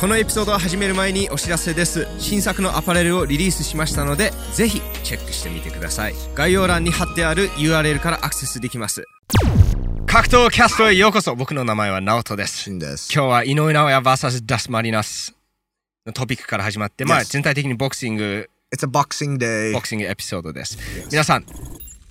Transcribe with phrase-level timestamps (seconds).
[0.00, 2.06] このエピソードを始める前にお知らせです。
[2.20, 6.14] 新作のアパレルをリリースしましたのでぜひチェックしてみてください。
[6.36, 9.04] 概要欄に貼ってある URL からアクセスできます。
[10.06, 11.34] 格闘キャストへようこそ。
[11.34, 12.70] 僕の名前はナオトです。
[12.70, 15.34] 今日は井上尚弥 VS ダスマリナス
[16.06, 19.72] のトピックから始まって、まあ.全体的にボクシング It's a boxing day.
[19.72, 20.78] ボクシングエピソードです。
[21.10, 21.44] 皆さん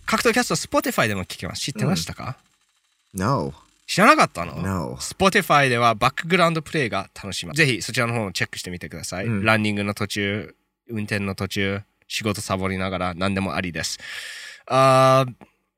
[0.06, 1.62] 格闘キャスト Spotify でも聞けます。
[1.62, 2.36] 知ってましたか、
[3.14, 3.54] No.
[3.88, 4.98] 知らなかったの？No.
[4.98, 7.58] Spotify ではバックグラウンドプレイが楽しめます。
[7.58, 9.26] ぜひそちらの方をチェックしてみてください。
[9.26, 10.56] うんランニングの途中、
[10.90, 13.98] 運転の途中、仕事サボりながら何でもありです。
[14.68, 15.34] あー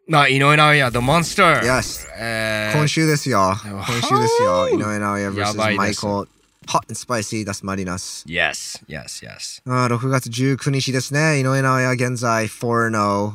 [0.07, 1.61] まあ、井上尚弥、The Monster。
[1.61, 2.07] Yes.
[2.17, 3.53] えー今週ですよ。
[3.63, 4.69] 今週ですよ。
[4.69, 6.27] 井上尚弥 vs です Michael
[6.67, 8.25] Hot and Spicy ダスマリナス。
[8.27, 9.61] Yes, yes, yes.
[9.71, 11.39] あー6月19日ですね。
[11.39, 13.33] 井上尚弥現在4-0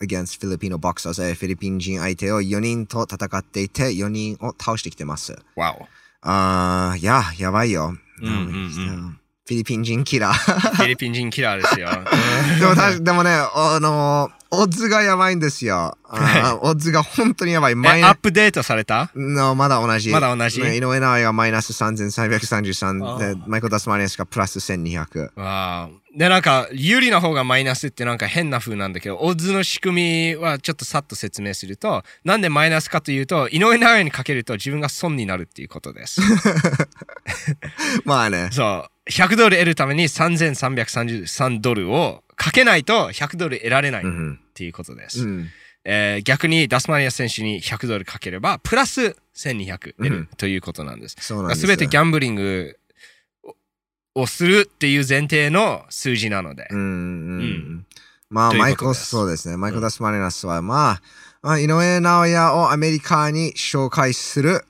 [0.00, 1.34] against フィリピンのボクサーズ。
[1.34, 5.36] フィリピン人相手を4人と戦っていて、4人を倒してきてます。
[5.56, 5.86] Wow.
[6.22, 7.94] あー、いや、やばいよ。
[8.20, 10.70] うんうんうんフィリピン人キラー。
[10.74, 11.88] フィリピン人キラーですよ。
[12.58, 15.96] でもたでもね、あのオッズがやばいんですよ。
[16.10, 17.74] オッズが本当にやばい。
[17.74, 19.10] マイえ、アッナプデートされた？
[19.14, 20.10] のまだ同じ。
[20.10, 20.60] まだ同じ？
[20.62, 25.30] ね井上尚弥がマイナス3333あで、マイコダスマリアスがプラス1200。
[25.40, 36.20] わあで、なんか、有利な方がマイナスってなんか変な風なんだけど、オッズの仕組みはちょっとさっと説明すると、なんでマイナスかというと、井上尚弥にかけると自分が損になるっていうことです。
[38.04, 38.48] まあね。
[38.52, 39.10] そう。
[39.10, 45.24] 100ドル得るために3333ドルをかけないと100ドル得られないっうんていうことでうす。
[45.26, 45.48] ん。
[45.84, 51.16] えー逆にダスマニア選手に100ドルかければ、プラス1200得るうんということなんです。
[51.20, 51.60] そうなんです。
[51.62, 52.78] すべてギャンブリング
[54.14, 56.68] ををするっていう前提の数字なので。
[56.70, 56.82] うんう
[57.42, 57.86] ん。
[58.30, 59.56] まあ、マイコですそうですね。
[59.56, 61.02] マイコダスマリナスは、まあ、
[61.42, 64.64] まあ、井上尚弥をアメリカに紹介する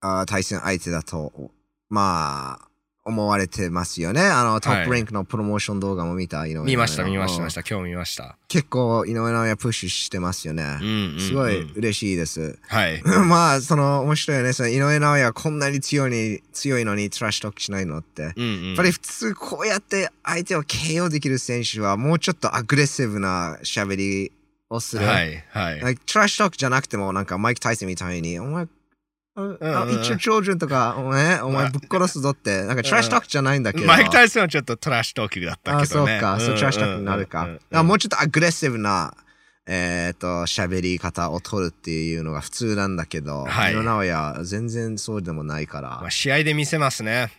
[0.00, 1.50] あー対戦相手だと、
[1.90, 2.67] まあ、
[3.08, 4.20] 思われてますよね。
[4.20, 7.62] あの、トップランクのプロモーション動画も見た、井上見ました、見ました、見まうんした。
[7.62, 8.36] 今日見ました。
[8.48, 10.62] 結構、井上尚弥プッシュしてますよね。
[10.80, 12.58] うんうんうんすごい嬉しいです。
[12.68, 13.02] はい。
[13.26, 14.52] まあ、その、面白いよね。
[14.52, 18.32] その井上尚弥はこんなに強いに強いのにトラッシュトークしないのって。
[18.36, 24.32] うんうんやっぱり普通こうやって相手を KO できる選手はもうちょっとアグレッシブな喋り
[24.70, 25.06] をする。
[25.06, 25.98] はい、はい。
[26.06, 28.66] トラッシュトークじゃなくてもなんかマイク・タイソンみたいに、お前、
[29.38, 33.86] あうんあ Eat your children とか、お前、お前ぶっ殺すぞって、なんかトラッシュトークじゃないんだけど。
[33.86, 36.12] マイク・タイソンはちょっとトラッシュトークだったあ、けどね。
[36.12, 36.40] そうか。
[36.40, 37.46] そう、トラッシュトークになるか。
[37.84, 39.14] もうちょっとアグレッシブな、
[39.66, 45.88] えっ、と、喋り方を取るっていうのが普通なんだけど、はい井上尚弥全然そうでもないから。
[46.00, 47.30] まあ、試合で見せますね。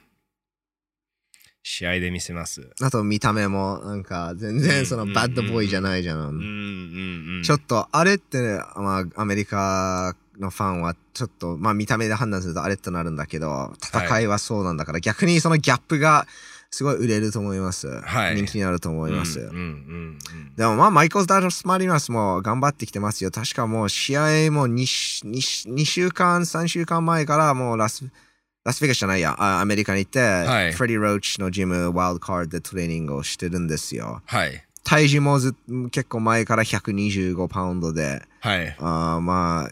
[1.64, 2.70] 試合で見せます。
[2.82, 7.42] あと見た目もなんか全然そのうんバッドボーイじゃないじゃん。
[7.44, 16.26] ちょっとあれってね、まあアメリカのファンはちょっとまあ見た目で判断するとあれとなるんだけど、戦いはそうなんだから、逆にそのギャップが
[16.72, 17.88] すごい売れると思います。
[18.02, 19.40] はい人気になると思います。
[19.40, 20.20] うんうんうん
[20.56, 23.32] でもまあマイコル・ダルス・マリナスも頑張ってきてますよ。
[23.32, 28.10] 確かもう試合も 2, 2, 週間、3週間前からもうラス、
[28.66, 34.22] ラスベガスじゃないや、あアメリカに行って、はいフレディ・ローチのジム、ワイルドカードでトレーニングをしてるんですよ。
[34.26, 34.64] はい。
[34.84, 35.56] 体重もず
[35.92, 38.76] 結構前から125パウンドで、はい。
[38.80, 39.72] あーまあ、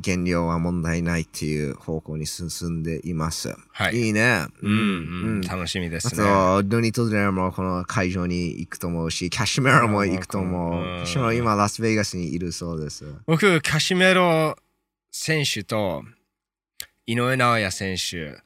[0.00, 3.54] 減量は問題ないっていう方向に進んでいます。
[3.70, 3.96] はい。
[3.96, 4.46] いいね。
[4.60, 4.74] うんう
[5.38, 5.40] ん。
[5.42, 6.24] 楽しみであすね。
[6.24, 10.82] と、ドニト・デラもこの会場に行くと思うし、キャシメロも行くと思う。
[10.82, 13.04] うんキャシメロ今ラスベガスにいるそうです。
[13.26, 14.56] 僕、カシメロ
[15.12, 16.02] 選手と
[17.06, 18.38] 井上尚弥選手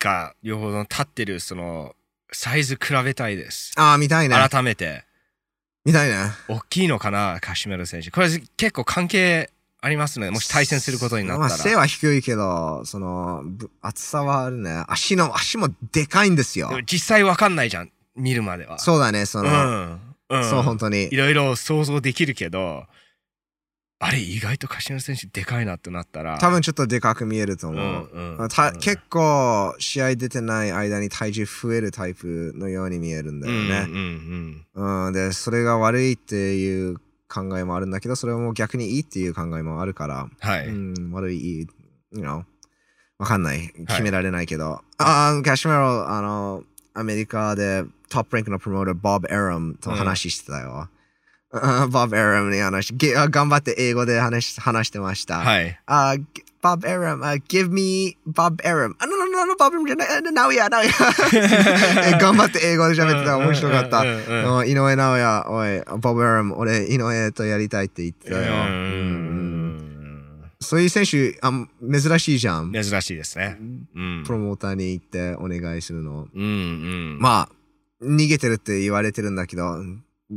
[0.00, 1.94] が両方の立ってるその
[2.32, 3.72] サイズ比べたいです。
[3.76, 4.36] ああ、見たいね。
[4.36, 5.04] 改めて。
[5.84, 6.16] 見たいね。
[6.48, 8.10] 大きいのかな、カシメロ選手。
[8.10, 9.50] これ結構関係
[9.82, 10.30] ありますね。
[10.30, 11.62] もし対戦することになまあ、ったら。
[11.62, 14.84] 背は低いけど、その、ぶ厚さはあるね。
[14.88, 16.70] 足の、足もでかいんですよ。
[16.86, 17.90] 実際わかんないじゃん。
[18.14, 18.78] 見るまでは。
[18.78, 20.00] そうだね、その、うん。
[20.30, 20.44] うん。
[20.44, 21.16] そう、本当にい。
[21.16, 22.84] ろいろ想像できるけど、
[24.02, 26.38] あれ意外とカシメロ選手でかいなってなったら。
[26.38, 28.18] 多分ちょっとでかく見えるとう思う。
[28.18, 28.48] んうん。
[28.48, 33.60] たうん結構試合出てない間に体重増えるタイプのように見えるんだよね。
[33.60, 35.06] うんうんうん。
[35.06, 36.96] うん、で、それが悪いっていう
[37.32, 40.66] 考えもあるんだけど、それも逆にいいっていう考えもあるから、はい。
[40.66, 41.66] うん、悪い、いい、
[42.12, 42.44] you know、
[43.18, 43.72] わかんない。
[43.86, 44.82] 決められないけど。
[44.98, 50.88] ああ、キャシメロ、あの、アメリカでトップランクのプロモーター、ボブ・エラムと話してたよ。
[51.52, 55.38] あボブ・エラムに話頑張って英語で話し話してました。
[55.38, 55.80] はい。
[55.86, 56.14] あ、
[56.62, 58.96] ボブ・エラム、give me ボブ・エラム。
[58.98, 60.08] あ、no, no, no, ボブ・エラムじゃない。
[60.18, 60.90] あナウヤ、ナウヤ。
[62.18, 63.36] 頑張って英語で喋ってた。
[63.38, 64.00] 面白かった。
[64.00, 65.66] うん井上尚弥、お
[65.96, 68.40] い、ボブ・エラム、俺、井上とやりたいって言ってたよ。
[68.42, 71.50] ううんんそういう選手あ
[71.90, 72.72] 珍しいじゃん。
[72.72, 73.56] 珍しいですね。
[73.96, 74.32] うんプ。
[74.32, 76.28] ロモーターに行ってお願いするの。
[76.34, 77.18] うんうん。
[77.20, 79.76] まあ、逃げてるって言われてるんだけど、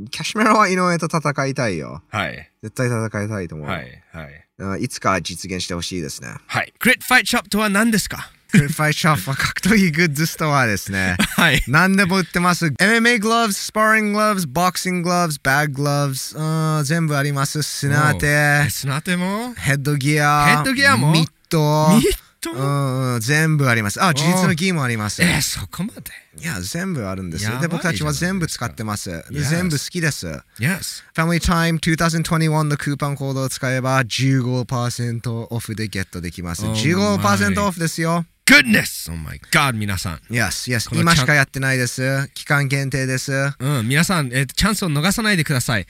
[0.10, 2.02] キャシメロは井上と戦いたいよ。
[2.10, 2.50] はい。
[2.64, 3.68] 絶対戦いたいと思う。
[3.68, 4.04] はい。
[4.12, 4.46] はい。
[4.62, 6.30] あいつか実現してほしいですね。
[6.48, 6.74] はい。
[6.80, 8.32] グリッドファイトショップとは何ですか？
[8.54, 11.18] クリファイショップは格闘技グッズストアですね。
[11.20, 11.64] はい。
[11.68, 12.68] 何でも売ってます。
[12.68, 16.38] MMA gloves、sparring gloves、boxing gloves、bag gloves、
[16.78, 17.64] うん全部あります。
[17.64, 19.56] 砂手、砂手も？
[19.56, 21.12] ヘッドギア、ヘッドギアも？
[21.14, 22.04] ミット、ミッ
[22.40, 22.52] ト？
[22.52, 24.04] うんうん、全部あります。
[24.04, 25.24] あ、事実のギもあります。
[25.24, 26.02] えー、そこまで？
[26.38, 27.58] いや、全部あるんですよ。
[27.60, 29.24] で、僕たちは全部使ってます。
[29.32, 30.28] 全部好きです。
[30.60, 31.04] ?Yes.
[31.16, 36.66] Family Time 2021のクーポンコードを使えば15%オフでゲットできます。
[36.66, 38.26] Oh 15% my オフですよ。
[38.46, 39.10] Goodness!
[39.10, 40.18] Oh my god, 皆さん。
[40.30, 40.90] Yes, yes.
[40.90, 42.30] この今しかやってないです。
[42.34, 43.32] 期間限定です。
[43.58, 45.86] うん、皆さん、えーチャンスを逃さないでください。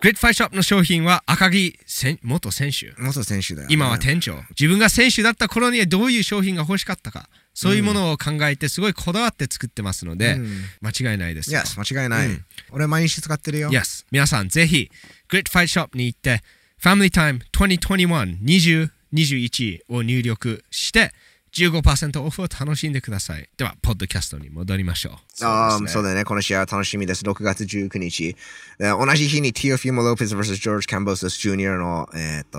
[0.00, 2.94] グリッドファイトショップの商品は赤木選元選手。
[2.98, 3.74] 元選手だよ、ね。
[3.74, 4.36] 今は店長。
[4.58, 7.28] 自分が選手だった頃にはどういう商品が欲しかったか。
[7.52, 10.48] そういうものを考えてすごいこだわって作ってますので、うん
[10.80, 11.60] 間違いないですよ。
[11.60, 12.28] Yes, 間違いない。
[12.28, 13.68] うん俺毎日使ってるよ。
[13.68, 14.06] Yes.
[14.10, 14.90] 皆さん、ぜひ、
[15.28, 16.42] グリッドファイトショップに行って、
[16.82, 21.12] Family Time 2021 2021を入力して、
[21.52, 23.48] 15%オフを楽しんでください。
[23.56, 25.44] では、ポッドキャストに戻りましょう。
[25.44, 26.24] ああ、ですねそうだね。
[26.24, 27.24] この試合は楽しみです。
[27.24, 28.36] 6月19日。
[28.78, 32.58] で同じ日にティオフィモ・ロペス vs ジョージ・キャンボス・ジュニアの、えっ、と、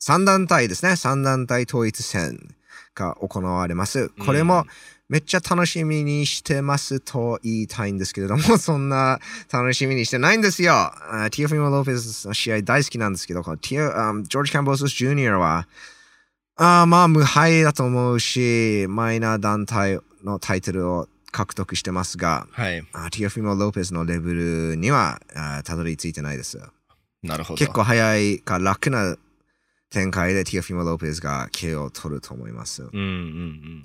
[0.00, 0.92] 3団体ですね。
[0.92, 2.54] 3団体統一戦
[2.94, 4.10] が行われます。
[4.24, 4.66] これも
[5.08, 9.20] めっちゃ楽しみにしてますと言いたいんですけれども、 そんな
[9.52, 10.74] 楽しみにしてないんですよ。
[10.74, 15.68] あティオフィモ・ロペスの試合大好きなんですけど、このティオあジョージ・キャンボス・ジュニアは、
[16.56, 22.82] あーまあ無敗だと思うし、マイナー団体のタイトルを獲得してますが、はい。
[22.94, 26.58] あティオフィモ・ロペスのレベルにはあたどり着いてないです。
[27.22, 27.58] なるほど。
[27.58, 29.16] 結構早いか楽な
[29.90, 32.82] 展開でティオフィモ・ロペスが KO を取ると思います。
[32.82, 33.84] うんうんうん。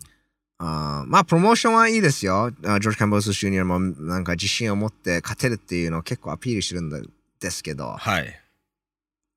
[0.60, 2.46] あーまあ、プロモーションはいいですよ。
[2.46, 8.40] あジョージ・キャンボス・ジュニアもなんか自信を持って勝てるっていうのを結構アピールしてるんですけど、はい。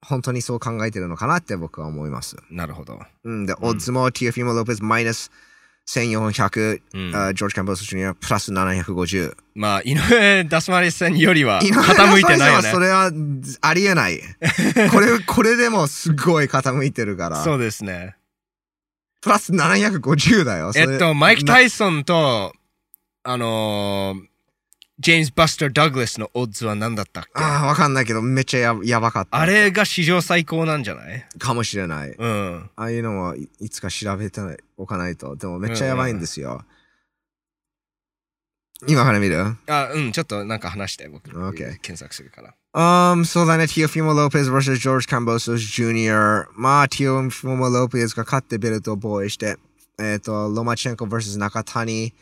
[0.04, 2.36] 本当にそう考えてるのかなって僕は思います。
[2.50, 3.00] なるほど。
[3.24, 5.30] うん、で、オッズもティオフィモ・ロペスマイナス
[5.86, 9.36] 1400、うんあジョージ・キャンボス・ジュニアプラス750。
[9.54, 12.70] まあ、井上ダスマリス戦よりは傾いてないよね。
[12.70, 13.10] それは
[13.60, 14.20] ありえない。
[14.90, 17.44] これ、これでもすごい傾いてるから。
[17.44, 18.16] そうですね。
[19.20, 20.72] プラス750だよ。
[20.74, 22.52] えっと、マイク・タイイソンと、
[23.22, 24.33] あのー、
[25.00, 27.30] ジェームズ・バスター・ダグラスのオッズは何だったっけ？
[27.34, 29.36] ああ、わかんないけど、めっちゃややばかった。
[29.38, 31.26] あれが史上最高なんじゃない？
[31.38, 32.10] かもしれない。
[32.10, 32.70] うん。
[32.76, 34.40] ああいうのもいいつか調べて
[34.76, 35.34] おかないと。
[35.34, 36.62] でもめっちゃやばいんですよ。
[38.86, 39.56] 今から見る？
[39.66, 41.30] あ、うん、ちょっとなんか話して、僕。
[41.30, 42.54] OK 検索するから。
[42.74, 43.66] Um, そうだね。
[43.66, 46.46] ティオフィモ・ロペス vs ジョージ・カンボス・ジュニア。
[46.56, 49.56] まあ、ティオフィモ・ロペスが勝ってベルトを防衛して、
[49.98, 52.12] えっ、と、ロマチェンコ vs 中谷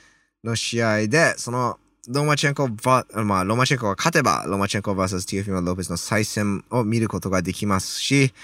[0.45, 1.79] の試合で、その、
[2.09, 8.35] ロマチェンコば、まあ、ロマチェンコが勝てば、ローマチェンコ vs ティオフィモ・ロペスの再戦を見ることができますし、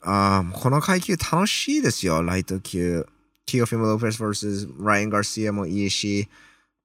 [0.00, 3.06] あこの階級楽しいですよ、ライト級。
[3.44, 6.26] ティオフィモ・ロペス vs ライアン・ガルシアもいいし、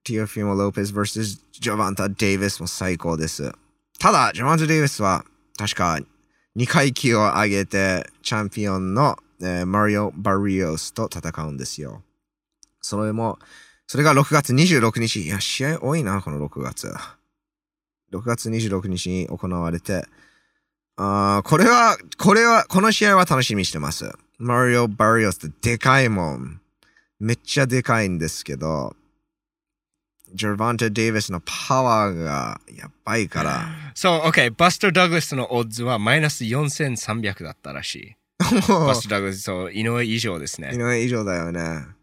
[0.04, 3.54] ティオフィモ・ロペス vs ジョバンタ・デイビスも最高です。
[3.98, 5.24] ただ、ジョバンタ・デイビスは
[5.58, 5.98] 確か
[6.58, 12.04] 2階級を上げてチャンピオンの、えーマリオ・バリオスと戦うんですよ。
[12.82, 13.40] それも、
[13.92, 15.24] それが6月26日。
[15.24, 16.96] いや、試合多いな、この6月。
[18.14, 20.06] 6月26日に行われて、
[20.96, 24.10] あーこれは、これは、この試合は楽しみにしてます。
[24.38, 26.62] マリオ・バリオスってでかいもん。
[27.20, 28.96] めっちゃでかいんですけど、
[30.34, 33.68] ジョバンタ・デイビスのパワーがやばいから。
[33.94, 34.52] そう、OK。
[34.52, 38.16] バスター・ダグラスのオッズはマイナス4300だったらしい。
[38.40, 40.78] バスター・ダグラス、そう、井上以上です井ね。
[40.78, 42.00] 上以上だよね。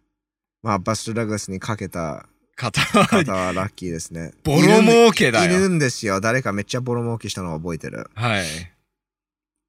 [0.62, 4.32] まあ、バスト・ダグラスにかけた方方ははラッキーですね。
[4.42, 5.68] ボロ儲けだいるよ。
[5.68, 6.20] んですよ。
[6.20, 8.10] 誰かめっちゃボロ儲けしたのを覚えてる。
[8.14, 8.44] はい。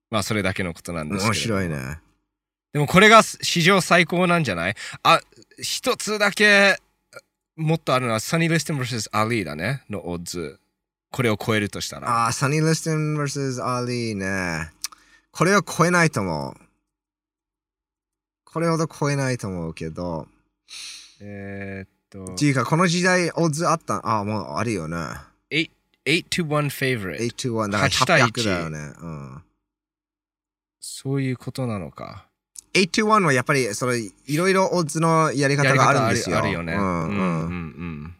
[0.10, 1.28] まあ、それだけのことなんですけど。
[1.28, 2.00] 面白いね。
[2.74, 4.76] でもこれが史上最高なんじゃない？
[5.04, 5.22] あ、
[5.62, 6.78] 一つだけ
[7.56, 10.60] もっとあるのはサニー・リステン vs アリーだね、のオッズ。
[11.12, 12.08] これを超えるとしたら。
[12.08, 14.72] ああ、サニー・リストン vs アリーね。
[15.32, 16.54] これを超えないと思う。
[18.46, 20.28] これほど超えないと思うけど。
[21.22, 24.98] えーっとっていうか、この時代、オッズあったああ、もうあるよね。
[25.52, 27.20] 8 to 1 favorite。
[27.20, 27.72] 8 to 1。
[27.72, 28.80] だから8対1 800だよね。
[29.00, 29.44] うん。
[30.80, 32.26] そういうことなのか。
[32.74, 36.38] 8 to 1はやっぱり、それ、いろいろオッズのやり方があるんですよ。
[36.38, 36.74] あるあるよね。
[36.74, 37.12] うんうん。
[37.12, 38.16] うん。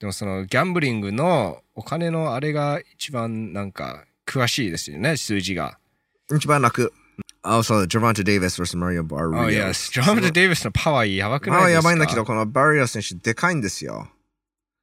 [0.00, 5.78] でもそのギャンブリングのお金のあれが一番なんか詳しいですよね、数字が。
[6.34, 6.92] 一番楽。
[7.42, 9.40] あ、そう、ジョバンタ・デイビス vs マリオ・バリオ。
[9.40, 11.76] あ、いや、ジョバンタ・デイビスのパワーやばくないまあですか？
[11.76, 14.08] やばいんだけど、このバリオ選手でかいんですよ。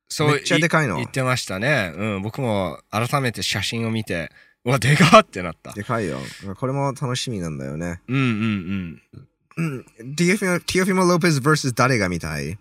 [0.10, 1.94] そうめっちゃでかいの言ってましたね。
[1.96, 4.32] うん、僕も改めて写真を見て、
[4.66, 5.74] うわ、でかってなった。
[5.74, 6.20] でかいよ。
[6.58, 8.02] これも楽しみなんだよね。
[8.08, 9.02] うんうん
[9.58, 9.86] うん。
[10.00, 10.16] うん。
[10.16, 10.38] ティオ
[10.86, 12.58] フィモ・ロペス vs 誰が見たい？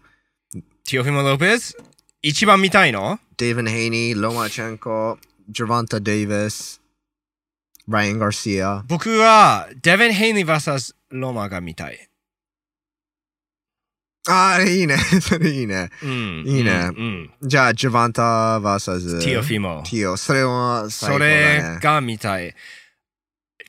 [0.84, 1.76] ティオフィモ・ロペス
[2.22, 3.18] 一番見たいの？
[3.36, 5.18] デイヴン・ヘイニー、ロマチェンコ、
[5.48, 6.80] ジョバンタ・デイビス、
[7.88, 8.82] ライアン・ガーシア。
[8.88, 12.08] 僕は、デヴィン・ヘイニー VS ロマが見たい。
[14.28, 14.96] ああ、いいね。
[15.22, 15.90] それいいね。
[16.02, 16.44] うん。
[16.46, 17.48] いいねうんうん。
[17.48, 19.84] じゃあ、ジョバンタ vs ティオフィモ。
[19.84, 20.16] ティオ。
[20.16, 21.78] それは最高だそれね。
[21.80, 22.52] が見たい。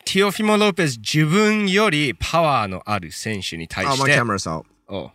[0.05, 4.63] ティオフィモ・ロペス、自分よりパワーのある選手に対してャ、メラさん。
[4.87, 5.11] お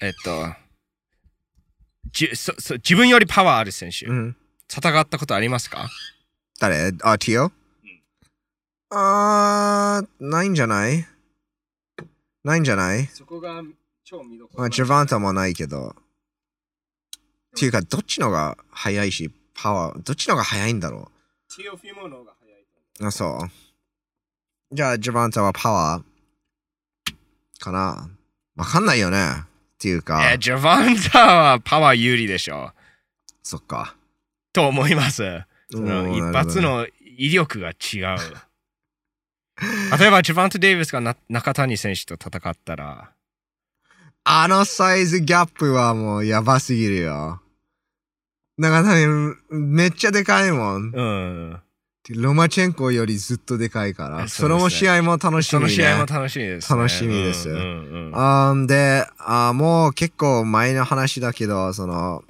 [0.00, 0.54] えっと、
[2.12, 4.36] じそそ自分よりパワーある選手、うん。
[4.72, 5.88] 戦ったことありますか？
[6.58, 6.92] 誰？
[7.02, 7.52] あ、ティオ
[8.90, 11.06] あー、ないんじゃない？
[12.44, 13.06] ないんじゃない？
[13.06, 13.62] そこが
[14.04, 15.90] 超見どこまあ、ジョバンタもないけど。
[15.90, 21.10] っていうか、どっちのが速いし、パワー、どっちのが速いんだろ
[21.56, 22.60] ティオフィモの方が早い。
[23.00, 23.06] う。
[23.06, 24.74] あ、そう。
[24.74, 27.14] じゃあ、ジョバンタはパワー？
[27.60, 28.08] かな？
[28.56, 29.18] わかんないよね。
[29.32, 29.44] っ
[29.78, 32.72] ていうか、え、ジョバンタはパワー有利でしょ。
[33.42, 33.96] そっか。
[34.52, 35.42] と思います。
[35.70, 36.86] そうんの一発の
[37.18, 38.18] 威力が違う。
[39.98, 43.10] 例えば、ジョバンタ・デイビスがな中谷選手と戦ったら、
[44.24, 47.40] あのサイズギャップはもうやばすぎるよ。
[48.58, 49.06] なんかね、
[49.50, 50.92] めっちゃでかいもん。
[50.94, 51.60] うん。
[52.10, 54.24] ロマチェンコよりずっとでかいから。
[54.24, 55.42] えそれも試合も楽しみ、ね。
[55.42, 56.78] その試合も楽しみです、ね。
[56.78, 62.24] 楽しみですうんうんであー、もう結構前の話だけど、その、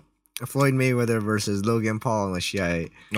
[0.46, 2.66] フロイド・メイウェザー vs ローガン・ポールの試合、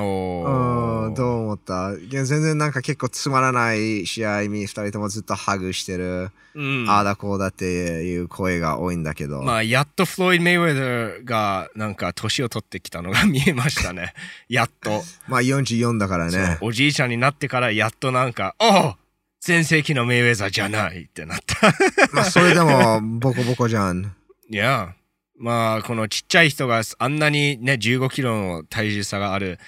[0.03, 1.95] おどう思った？
[1.97, 14.15] 全然なんか結構つまらない試合に二人ともずっとハグしてる、うんああだこうだっていう声が多いんだけど、まあ、やっとフロイド・メイウェザーがなんか年を取ってきたのが見えましたね。
[14.49, 15.03] やっと。
[15.29, 16.59] まあ44だからね。
[16.61, 18.95] おじいちゃんになってからやっとなんか、おう
[19.41, 21.73] 全盛期のメイウェザーじゃないってなった。
[22.13, 24.13] まあそれでもボコボコじゃん。
[24.51, 24.95] いや、
[25.41, 29.59] まあ、このちっちゃい人があんなにね、15キロの体重差がある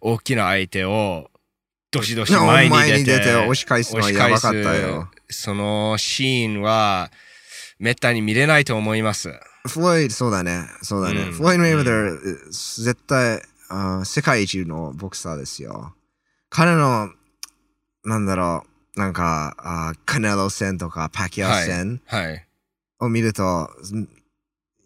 [0.00, 1.30] 大きな相手を、
[1.90, 5.08] どしどし前に出て、出て押し返すのはやばかったよ。
[5.28, 7.10] そのシーンは、
[7.78, 9.38] めったに見れないと思います。
[9.68, 10.64] フロイド、そうだね。
[10.82, 11.20] そうだね。
[11.20, 15.94] うんフロイド・メイウェザー、絶対あー世界一のボクサーですよ。
[16.48, 17.10] 彼の、
[18.04, 18.64] なんだろ
[18.96, 22.46] う、なんか、あーカネロ戦とかパキア戦はい。
[23.00, 23.70] を見ると、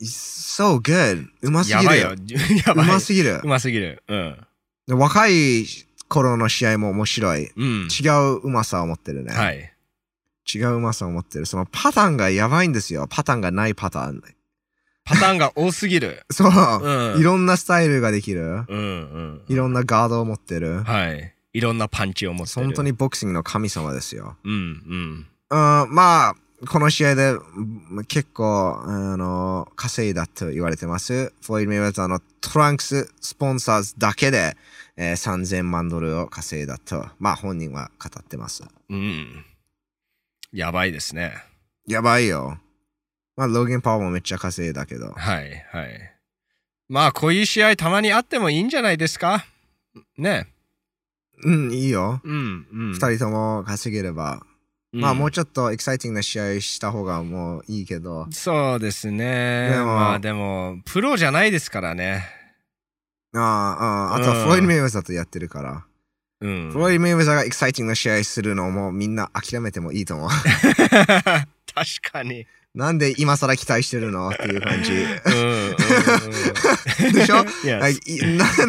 [0.04, 1.26] so good.
[1.42, 2.18] うますぎやばいよる。
[2.66, 2.86] やばい。
[2.86, 3.46] うますぎるう。
[3.46, 4.02] ますぎる。
[4.08, 4.46] うん。
[4.88, 5.66] 若い
[6.08, 7.50] 頃の試合も面白い。
[7.56, 7.88] うん。
[7.88, 9.32] 違ううまさを持ってるね。
[9.32, 9.72] はい。
[10.52, 11.46] 違ううまさを持ってる。
[11.46, 13.06] そのパターンがやばいんですよ。
[13.08, 14.22] パターンがないパターン。
[15.04, 16.24] パターンが多すぎる。
[16.30, 16.50] そう。
[16.84, 18.42] うんいろんなスタイルができる。
[18.42, 19.42] うんうん。
[19.48, 20.82] いろんなガードを持ってる。
[20.82, 21.34] はい。
[21.54, 22.66] いろんなパンチを持ってる。
[22.66, 24.36] 本当にボクシングの神様ですよ。
[24.44, 25.26] うんうん。
[25.50, 26.34] うん、まあ、
[26.68, 31.32] この試合でうん結構、あの、稼いだと言われてます。
[31.42, 34.56] フロイド・メイウェザーのトランクススポンサーズだけで、
[34.96, 38.62] えー3000万ドルを稼いだと、まあ本人は語ってます。
[38.90, 39.44] うん。
[40.52, 41.32] やばいですね。
[41.88, 42.58] やばいよ。
[43.36, 45.10] まあ、ローゲン・パワーもめっちゃ稼いだけど。
[45.12, 46.12] はいはい。
[46.88, 49.46] まあ、こういう試合たまにあってもいいんじゃないですか？
[50.18, 50.46] ね。
[51.42, 52.20] うん、いいよ。
[52.22, 52.92] うんうん。
[52.92, 54.42] 二、人とも稼げれば。
[54.92, 58.26] まあ、もうちょっとエキサイティングな試合した方がもういいけど。
[58.30, 59.70] そうですね。
[59.72, 62.26] でもまあでも、プロじゃないですからね。
[63.34, 65.84] ああ、ああ、あとはうんフロイド・メイウェザーとやってるから。
[66.42, 66.70] うん。
[66.72, 70.28] フロイド・メイウェザーがエキサイティングな試合するのもみんな諦めてもいいと思う。
[70.30, 72.46] 確かに。
[72.74, 74.92] なんで今更期待してるのっていう感じ。
[77.12, 77.44] でしょ？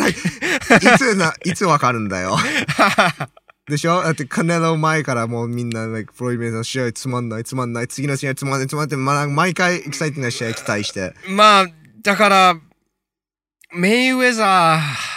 [0.07, 2.37] んかいつな、いつわかるんだよ。
[3.69, 4.01] でしょ？
[4.03, 11.13] だってカネロ前からもうみんな、like、フロイド・メイウェザーの試合つまんない、つまんない、次の試合つまんない、つまんないまあ、毎回エキサイティングな試合期待して。
[11.29, 11.67] まあ、
[12.01, 12.55] だから、
[13.73, 15.13] メイウェザー、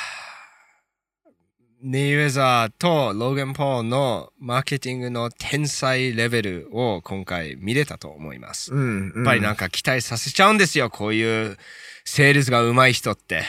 [1.82, 8.70] メイウェザーとローガン・ポールのマーケティングの天才レベルを今回見れたと思います。
[8.72, 9.22] やうん、うん。
[9.22, 11.56] っぱりなんか期待させちゃうんですよ、こういう
[12.04, 13.42] セールスが上手い人って。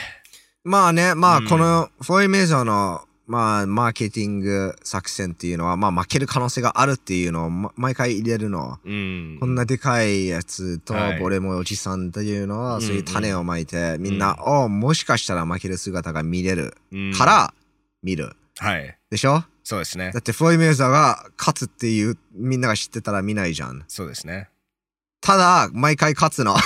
[0.62, 8.78] まあね、まあうんこのフロイド・メイザーの、まあ、マーケティング作戦っていうのは、まあ負ける可能性があるっていうのを、ま毎回入れるの。
[8.84, 9.36] うん。
[9.38, 17.54] こんなでかいやつとはい、俺もおじさんっていうのは、うんそういう種をまいて、みんな、おもしかしたら負ける姿が見れるうんから、
[18.02, 18.34] 見る。
[18.58, 18.98] はい。
[19.10, 19.44] でしょ？
[19.62, 20.20] そうですねだ。
[20.20, 23.84] ってフロイド・メイウェザーが勝つっていうみんなが知ってたら見ないじゃん。
[23.86, 24.48] そうですね。
[25.20, 26.56] ただ、毎回勝つの。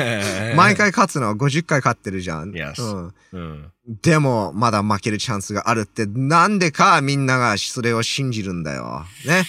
[0.56, 1.36] 毎回勝つの。
[1.36, 2.52] 50回勝ってるじゃん。
[2.52, 3.14] Yes うん。
[3.32, 3.72] うん。
[4.02, 9.04] でも、まだ負けるチャンスがあるって、なんでかみんながそれを信じるんだよ。
[9.26, 9.44] ね。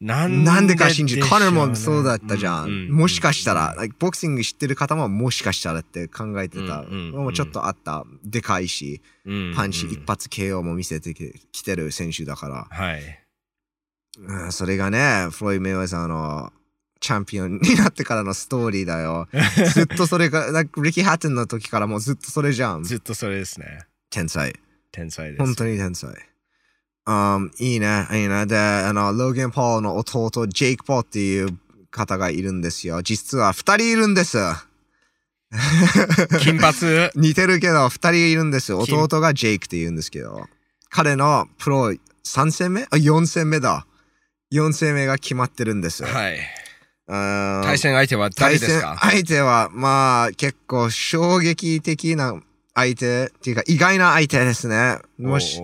[0.00, 1.24] なんでか信じる。
[1.24, 2.64] カナもそうだったじゃん。
[2.66, 6.82] ううもしかしたら、like ボクシング知ってる方ももしかしたらって考えてた。
[6.82, 8.04] もうちょっとあった。
[8.22, 12.66] でかいし、うんパンチうん一発 KO も見せてききてる選手だから。
[12.70, 13.02] はい。
[14.18, 16.52] うんそれがね、フロイド・メイウェザーの
[17.06, 19.28] チャンピオンになってからのストーリーだよ。
[19.74, 22.82] ずっとそれが、like リキ・ハッテンの時からもうずっとそれじゃん。
[22.82, 23.86] ずっとそれですね。
[24.10, 24.58] 天才。
[24.90, 25.38] 天才です。
[25.38, 26.10] 本当に天才。
[27.06, 28.46] Um, いいね、いいね。
[28.46, 31.56] で、あの、ローゲン・ポールの弟、ジェイク・ポーっていう
[31.92, 33.00] 方がいるんですよ。
[33.04, 34.38] 実は二人いるんです。
[36.40, 36.74] 金髪？
[37.14, 38.76] 似てるけど、二人いるんです。
[38.84, 40.48] 金弟がジェイクって言うんですけど。
[40.90, 41.92] 彼のプロ
[42.24, 42.82] 3戦目？
[42.82, 43.86] あ、4戦目だ。
[44.52, 46.04] 4戦目が決まってるんです。
[46.04, 46.65] はい。
[47.08, 48.96] 対対戦相手は誰ですか？
[49.00, 52.40] 相手は、まあ、結構衝撃的な
[52.74, 54.98] 相手っていうか、意外な相手ですね。
[55.18, 55.60] もし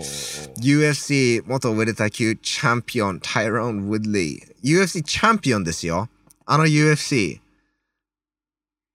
[0.60, 4.80] UFC 元ウェルター級チャンピオン、タイロン・ウッドリー。
[4.82, 6.08] UFC チャンピオンですよ。
[6.46, 7.40] あの UFC。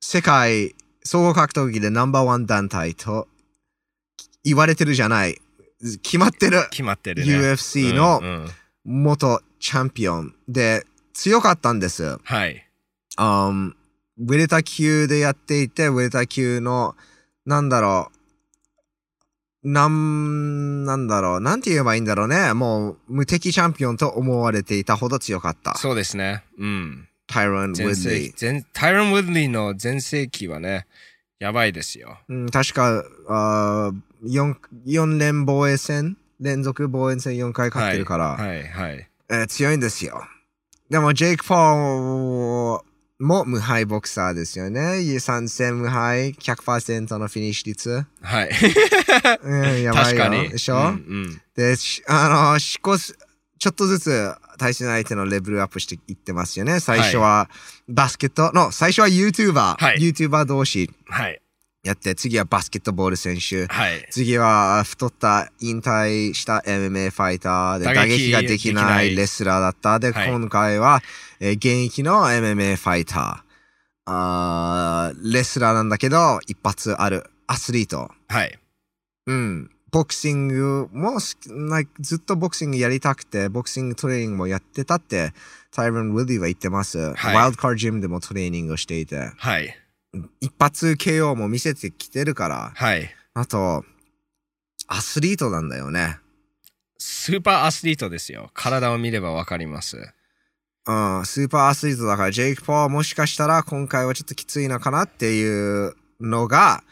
[0.02, 0.74] 世界
[1.04, 3.28] 総合格闘技でナンバーワン団体と
[4.44, 5.38] 言われてるじゃない。
[6.02, 6.68] 決まってる。
[6.72, 7.34] 決まってるね。
[7.34, 8.50] UFC のうんうん
[8.90, 10.86] 元チャンピオンで
[11.18, 12.20] 強かったんです。
[12.24, 12.64] はい。
[13.18, 13.74] um,
[14.20, 16.96] ウェルタ級でやっていて、ウェルタ級の、
[17.44, 18.12] なんだろ
[19.64, 22.54] う、なん、なんだろう、なんて言えばいいんだろうね。
[22.54, 25.76] もう、無敵チャンピオンと思われていたほど強かった。
[25.78, 26.44] そうですね。
[26.60, 27.10] うん。
[27.26, 28.64] タイロン・ウッド全盛リー。
[28.74, 30.86] タイロン・ウッドリーの全盛期はね、
[31.40, 32.20] やばいですよ。
[32.30, 34.56] うん、確か、あー 4,
[34.86, 36.16] 4連防衛戦？
[36.40, 39.10] 連続防衛戦4回勝ってるから、はい、はい。
[39.30, 40.24] えー強いんですよ。
[40.90, 42.84] でも、ジェイク・ポール
[43.20, 44.82] も無敗ボクサーですよね。
[44.82, 48.06] 3戦無敗、100%のフィニッシュ率。
[48.22, 48.50] はい。
[49.44, 50.16] うん、やばいよ。
[50.16, 50.50] 確かに。
[50.50, 53.18] でしょ、うんうんで、しあの、しこす、
[53.60, 56.80] ちょっとずつ対戦相手のレベルアップしていってますよね。
[56.80, 57.50] 最初は
[57.90, 61.42] バスケットの、最初は YouTuber、はい YouTuber 同士はい。
[61.88, 63.66] やって、次はバスケットボール選手。
[63.68, 64.06] はい。
[64.12, 69.98] 次は太った引退した MMA ファイターで打撃ができないいレスラーだった。
[70.00, 71.02] で、はい今回は、
[71.40, 73.48] えー現役の MMA ファイター。
[74.06, 78.12] あーレスラーなんだけど、一発あるアスリート。
[78.28, 78.60] はい。
[79.28, 79.72] うん。
[79.90, 85.34] ボクシングもずっとボクシングやりたくて、ボクシングトレーニングもやってたって、
[85.72, 87.14] タイロン・ウィディは言ってます。
[87.14, 89.74] はいワイルドカージムでもトレーニングをしていて、はい。
[90.42, 93.10] 一発 KO も見せてきてるから、はい。
[93.34, 93.86] あと、
[94.88, 96.20] アスリートなんだよね。
[96.98, 98.50] スーパーアスリートですよ。
[98.54, 99.98] 体を見ればわかります。
[100.88, 106.84] うん、スーパーアスリートだから、ジェイク・ポーはもしかしたら今回はちょっときついのかなっていうのが、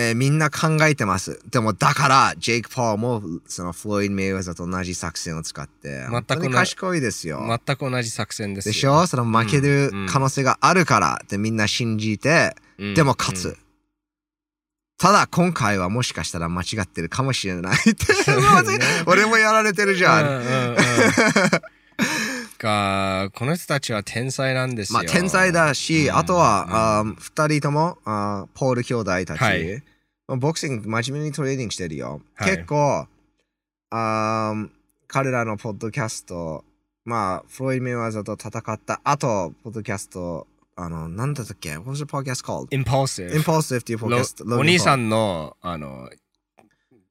[0.00, 1.40] えーみんな考えてます。
[1.50, 7.44] でもだから、ジェイク・ポーもそのフロイド・メイウェザーと同じ作戦を使って、く本当に賢いですよ。
[7.66, 8.72] 全く同じ作戦ですよ。
[8.72, 9.06] でしょ？
[9.06, 13.48] その負けるうんうん可能性があるからってみんな信じて、うんでも勝つ。
[13.48, 13.56] うん
[15.02, 18.12] ただ今回はもしかしたら間違ってるかもしれないって。
[18.12, 20.26] ね 俺もやられてるじゃん。
[20.26, 20.76] うんうんうん
[22.58, 24.98] がこの人たちは天才なんですよ。
[24.98, 29.82] まあ天才だし、うんあとは、あー二人ともあーポール兄弟たち、はいまあ
[30.36, 32.20] ボクシング真面目にトレーニングしてるよ。
[32.34, 33.06] はい結構
[33.90, 34.70] あー
[35.12, 36.64] 彼らのポッドキャスト、
[37.04, 42.68] まあ、フロイド・メイウェザーと戦った後、ポッドキャスト、あの、なんだったっけ ?What was the podcast called?
[42.68, 43.32] Impulsive。
[43.32, 44.44] Impulsive っていうポッドキャスト。
[44.44, 46.08] お兄さんんの、あの、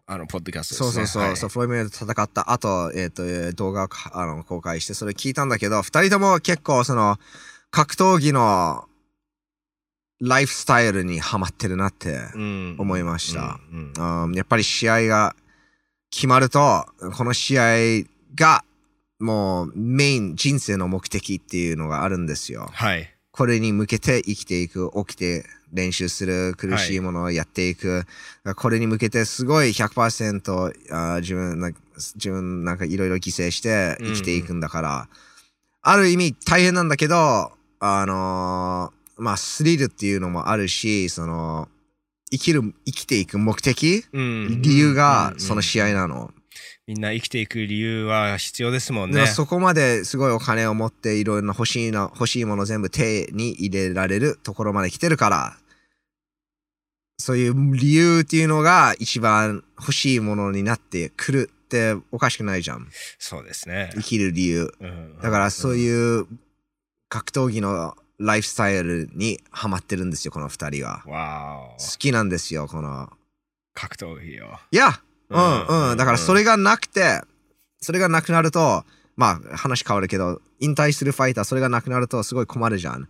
[0.05, 1.01] あの、ポッドキャストですね。
[1.01, 7.17] そうそうそう、はいそうフロイド・メイウェザーと戦った後、えっ、ー動画をかあの公開して、それ聞いたんだけど、二人とも結構その、
[7.69, 8.87] 格闘技の
[10.21, 13.59] ライフスタイルにハマってるなってうん思いました。
[13.71, 15.35] うんうんうんやっぱり試合が
[16.11, 18.05] 決まると、この試合
[18.35, 18.63] が
[19.19, 22.69] もうメイン人生の目的っていうのがあるんですよ。
[22.71, 23.13] はい。
[23.31, 28.05] これに向けて生きていく、起きて練習する、苦しいものをやっていく。
[28.55, 31.79] これに向けてすごい100%あー自分なんか、
[32.15, 35.09] 自分なんかいろいろ犠牲して生きていくんだから、
[35.81, 41.67] ある意味大変なんだけど、あのーまあスリルっていうのもあるし、その、
[42.31, 46.31] 生きる、生きていく目的、うん理由がうんその試合なの。
[46.87, 49.27] みんな生きていく理由は必要ですもんね。
[49.27, 55.57] そこまですごいお金を持っていろいろな欲しいな欲しいもの全部手に入れられるところまで来てるから
[57.19, 62.87] そういう理由っていうのが一番欲しいものになってくるっておかしくないじゃん。
[63.19, 63.91] そうですね。
[63.93, 64.73] 生きる理由。
[64.79, 66.25] うんだからそういう
[67.09, 71.01] 格闘技のライフスタイルにハマってるんですよ、この二人は。
[71.05, 71.97] 好お。
[71.97, 73.09] きなんですよ、この。
[73.73, 74.45] 格闘技を。
[74.71, 74.89] いや、
[75.29, 75.97] ううんんうん。
[75.97, 77.21] だからそれがなくて、
[77.81, 78.83] それがなくなると、
[79.15, 83.07] まあ話変わるけど、引退するファイター、それがなくなるとすごい困るじゃん。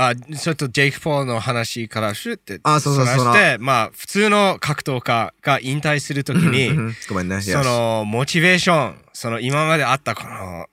[0.00, 7.40] あ、ちょっとジェイク・ポールの話からシュってあそうそうそらして、まあ、普通の格闘家が引退するときに、うんごめんね。
[7.40, 10.66] その、モチベーション、その、今まであったこの、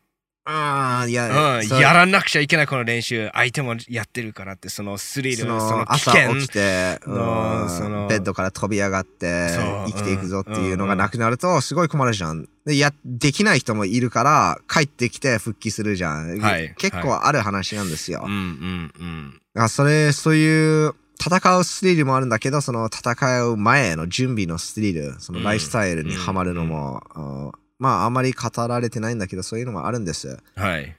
[0.47, 9.49] ああ、いや、うん、やらなくちゃいけないこの練習、相手もやってるからって、そのスリル、そそのの危朝険起きて、うんのそのベッドから飛び上がって
[9.88, 12.47] 生きていくぞっていうのがなくなるとすごい困るじゃん。
[12.65, 16.39] でやできない人もいるから帰ってきて復帰するじゃん。
[16.39, 18.23] はい結構ある話なんですよ。
[18.25, 19.31] うんうんうん。
[19.31, 30.39] だからそれそういう戦うスリルもあるんだけどその戦う前の準備のスリルそのライフスタイルにはまるのも、うんまああまり語られてないんだけどそういうのもあるんです。
[30.55, 30.95] はい。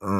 [0.00, 0.12] う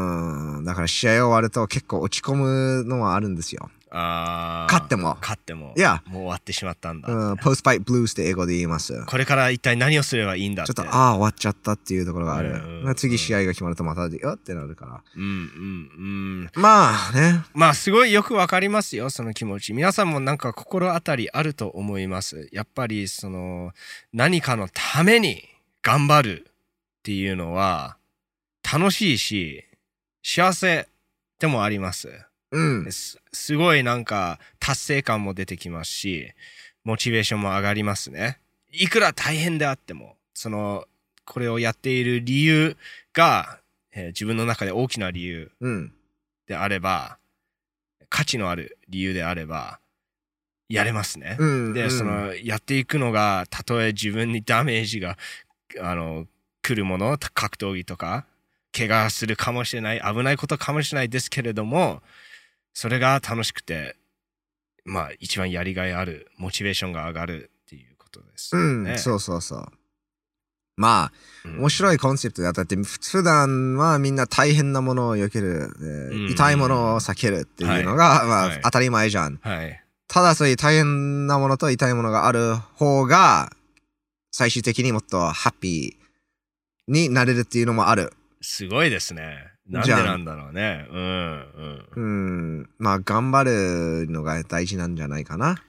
[0.60, 3.70] ん、だから試合終わると結構落ち込むのはあるんですよ。
[3.90, 5.72] あー勝っても勝っても。
[5.76, 7.12] いやもう終わってしまったんだ。
[7.12, 9.04] うん、ポストファイトブルースって英語で言います。
[9.06, 10.66] これから一体何をすればいいんだっ。
[10.66, 12.50] ちょってと、ああ、終わっちゃったっていうところがある。
[12.50, 15.02] うんまあ次試合が決まるとまたで、よってなるから。
[15.16, 15.30] うんうんう
[16.46, 16.50] ん。
[16.54, 17.44] まあね。
[17.54, 23.72] まあすごいよくわかりますよその気持ち皆さんもなんか心当たりあると思いますやっぱりその
[24.12, 25.42] 何かのために
[25.82, 26.52] 頑張るっ
[27.02, 27.96] ていうのは
[28.72, 29.64] 楽しいし
[30.22, 30.88] 幸せ
[31.38, 32.08] でもあります
[32.50, 32.92] うん。
[32.92, 36.32] すすごいなんか達成感も出てきますし
[36.84, 38.38] モチベーションも上がりますね
[38.72, 40.86] いくら大変であってもその
[41.28, 42.76] これをやっている理由
[43.12, 43.58] が、
[43.92, 45.92] えー自分の中で大きな理由うん。
[46.46, 47.18] であれば、
[48.08, 49.80] 価値のある理由であれば、
[50.68, 51.36] やれますね。
[51.38, 51.72] うん。
[51.74, 55.18] で、うんそ、の、やっていくのが、たとえ自分にダメージが、
[55.80, 56.26] あの、
[56.62, 58.24] 来るもの、格闘技とか、
[58.76, 62.02] 怪我するかもしれない、危ないことかもしれないですけれども、
[62.78, 63.96] それが楽しくて、
[64.84, 68.98] まあ、一番やりがいある、モチベーションが上がるっていうことですうん、ね。
[68.98, 69.66] そうそうそう。
[70.76, 71.12] まあ、
[71.44, 79.40] うん面白いコンセプトだったって、普段はみんな大変なものを避ける、えーうん痛いものを避けるっていうのが、まあ、はい当たり前じゃん。
[79.42, 79.84] はい。
[80.06, 83.50] ただそういう大変なものと痛いものがある方が、
[84.30, 88.12] 最終的にもっとハッピーになれるっていうのもある。
[88.40, 89.47] すごいですね。
[89.68, 90.86] なんでなんだろうね。
[90.90, 91.02] うん、
[91.96, 92.58] うん。
[92.58, 92.70] うん。
[92.78, 95.62] まあ、頑張るのが大事なんじゃないかな。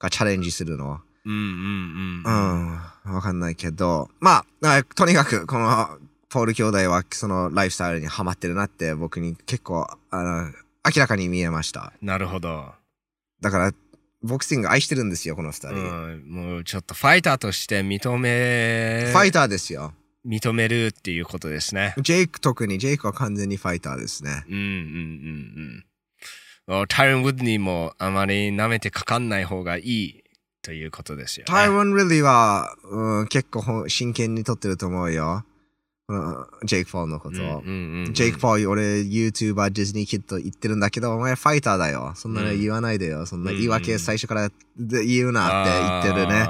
[0.00, 1.00] がチャレンジするの。
[1.24, 2.72] うんうんうん
[3.04, 3.10] う。
[3.10, 3.14] ん。
[3.14, 4.10] わかんないけど。
[4.20, 10.46] まあ、あとにかく、この、ポール兄弟は、そのライフスタイルにハマってるなって、僕に結構、あの、
[10.84, 11.92] 明らかに見えました。
[12.02, 12.72] なるほど。
[13.40, 13.72] だから、
[14.24, 15.68] ボクシング愛してるんですよ、この二人。
[15.68, 19.92] うん、もうちょっとファイターとして認め、ファイターですよ。
[20.26, 21.94] 認めるっていうことですね。
[21.98, 24.44] ジェイク特に、ジェイクは完全にファイターですね。
[24.48, 25.84] うんうんうん
[26.68, 26.86] うんお。
[26.86, 30.24] タイロン・ウッドニーもあまり舐めてかかんない方がいい
[30.62, 31.52] ということですよね。
[31.52, 35.44] タイロン・リリーは、うん、結構真剣に撮ってると思うよ。
[36.64, 37.62] ジェイク・ポールのことを。
[37.62, 42.12] ジェイク・ポール、俺、YouTuber、ディズニーキッド言ってるんだけど、お前ファイターだよ。
[42.14, 43.24] そんなの言わないでよ。
[43.24, 46.46] そんな言い訳最初からで言うなって言ってるね。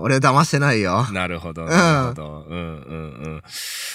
[0.00, 1.06] 俺騙せないよ。
[1.12, 2.46] なるほど、なるほど。
[2.48, 3.42] うんうんうん。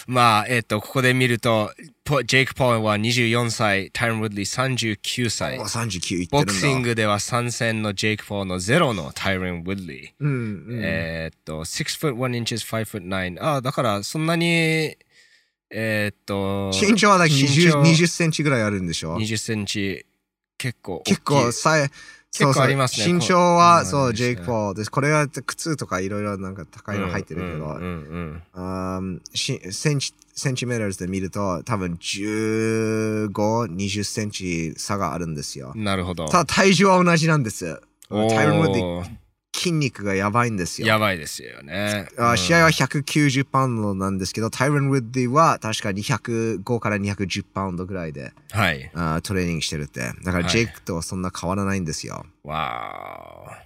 [0.08, 5.64] まあ、えっ、と、ここで見ると、ポジェイク・ポールは24歳、タイロン・ウッドリー39歳お。
[5.64, 6.44] 39言ってボ。
[6.44, 10.10] クシングでは参戦のジェイク・ポールのゼロのタイロン・ウッドリー。
[10.20, 10.80] うん、うん。
[10.84, 13.42] えーっと、6 foot 1 inches, 5 foot 9。
[13.42, 14.98] ああ、だからそんなに、
[15.70, 20.06] えーっと、身長はだけ身 20, 長20センチぐらいあるんでしょ？20センチ、
[20.58, 21.12] 結構大きい。
[21.12, 21.90] 結構さえ、
[22.34, 24.90] そうそう身長は、こそうジェイク・ポールです。
[24.90, 35.78] これは靴とかいろいろなんか高いの入ってるけど、うんうんセンチ、センチメーターズで見ると多分15、20センチ差があるんですよう。
[35.78, 36.30] んなるほど。
[36.30, 37.82] ただ体重は同じなんです。
[38.10, 39.04] タイロン・ウッ
[39.62, 40.88] 筋肉がやばいんですよ。
[40.88, 42.08] やばいですよね。
[42.18, 48.90] あうん試合は190パウンドなんですけど、タイロン・ウッディは確か205から210パウンドぐらいではい。
[48.96, 50.00] あートレーニングしてるって。
[50.00, 52.26] だからはいジェイクとそんな変わらないんですよ。
[52.44, 53.60] わ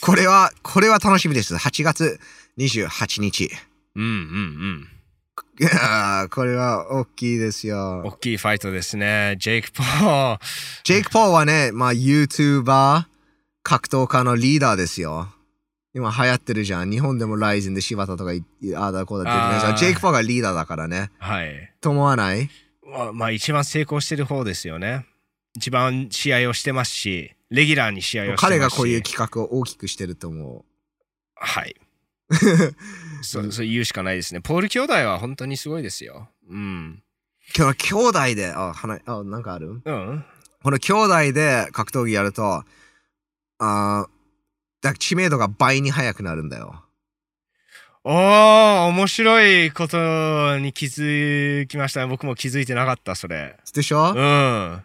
[0.00, 1.54] これは、これは楽しみです。
[1.54, 2.18] 8月
[2.58, 3.44] 28日。
[3.44, 3.50] ー
[3.96, 4.88] うんうん
[5.60, 7.74] いやーこれは大きいですうん。
[7.74, 8.02] よ。
[8.04, 9.36] 大きいファイトですね。
[9.38, 10.40] ジェイク・ポール。
[10.84, 13.04] ジェイク・ポールはね、まあ YouTuber、
[13.62, 15.28] 格闘家のリーダーですよ。
[15.94, 16.90] 今流行ってるじゃん。
[16.90, 18.42] 日本でもライゼンで柴田とかい
[18.74, 21.10] ああだこうだって言ってジェイク・ポールがリーダーだからね。
[21.18, 21.72] はい。
[21.80, 22.48] と思わない？
[22.84, 25.06] まあ、まあ、一番成功してる方ですよね。
[25.54, 28.44] 一番試合をしてますし、レギュラーに試合をしてますし。
[28.46, 30.64] 彼がこういう企画を大きくしてると思う。
[31.34, 31.76] はい。
[33.22, 34.40] そうそう言うしかないですね。
[34.40, 36.30] ポール兄弟は本当にすごいですよ。
[36.48, 37.02] うん。
[37.56, 39.82] 今日兄弟で、あ、花あ、なんかある？
[39.84, 40.24] うん。
[40.62, 42.64] この兄弟で格闘技やると、
[43.64, 44.08] あー
[44.82, 46.82] だ知名度が倍に速くなるんだよ。
[48.04, 52.04] おー、面白いことに気づきました。
[52.08, 53.56] 僕も気づいてなかった、それ。
[53.72, 54.12] でしょ？
[54.12, 54.82] うん。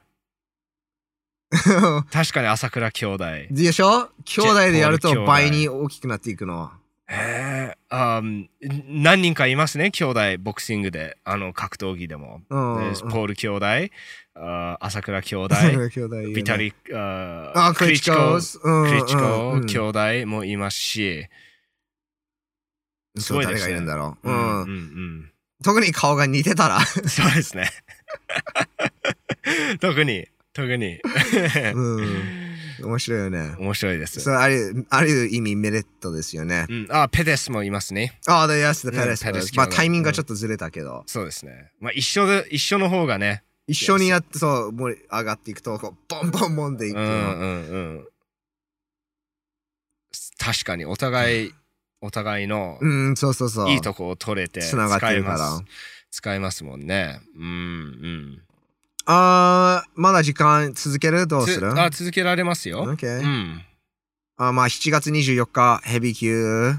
[2.11, 3.25] 確かに朝倉兄弟。
[3.49, 4.09] でしょ？
[4.25, 6.71] 兄弟でやると倍に大きくなっていくの。
[7.09, 8.47] へえあー
[8.89, 12.41] 何人かいますね、兄弟、ボクシングで、あの、格闘技でも。
[12.49, 12.93] うん。
[12.93, 13.65] でポール兄弟、
[14.39, 15.55] あー朝倉兄弟、
[16.33, 18.17] ビタリ、あクリチコ。
[18.17, 21.27] うんクリチコ兄弟もいますし、
[23.17, 24.29] すそうごいですね誰がいるんだろう。
[24.29, 25.31] ううんんうん
[25.63, 26.77] 特に顔が似てたら。
[26.77, 27.67] うん、そうですね。
[29.81, 30.99] 特に、特に。
[31.73, 32.47] うん。
[32.83, 33.55] 面白いよね。
[33.57, 34.19] 面白いです。
[34.19, 36.67] それあるある意味メリットですよね。
[36.69, 38.19] うん、あ、ペデスもいますね。
[38.27, 39.23] ああ、で、ヤス、ペレス。
[39.23, 41.03] ペレスまあタイミングがちょっとずれたけど。
[41.07, 41.71] そうですね。
[41.79, 43.43] まあ一緒で、一緒の方がね。
[43.67, 47.01] 一緒にやって、そう、盛り上がっていくと、こうボンボンボンでいくの。
[47.03, 48.07] うんうんうん。
[50.39, 51.53] 確かに、お互い、
[52.01, 53.69] お互いのうん、そうそうそう。
[53.69, 55.63] いいとこを取れてつながってるから使えます。
[56.11, 57.19] 使えますもんね。
[57.35, 58.41] うんうん。
[59.05, 61.27] あー、まだ時間続ける？
[61.27, 61.73] どうする？
[61.73, 62.85] つあ続けられますよ。
[62.85, 63.21] ?OK う。
[63.23, 63.63] ん。
[64.37, 66.75] あまあ、7月24日、ヘビー級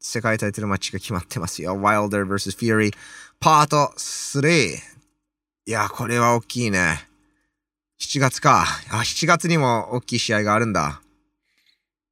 [0.00, 1.74] 世界タイトルマッチが決まってますよ。
[1.74, 2.56] Wilder vs.
[2.56, 2.92] Fury
[3.38, 4.91] パート3。
[5.64, 7.08] いや、これは大きいね。
[8.00, 8.64] 7月か。
[8.90, 11.00] あ、7月にも大きい試合があるんだ。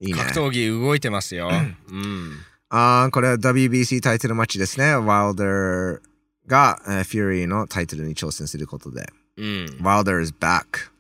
[0.01, 0.19] いいね。
[0.19, 1.51] 格闘技動いてますよ。
[1.91, 2.33] うん。
[2.69, 4.95] あーこれは WBC タイトルマッチですね。
[4.97, 6.01] Wilder
[6.47, 9.09] が、えー Fury のタイトルに挑戦することで。
[9.37, 9.67] うん。
[9.83, 10.91] Wilder is back.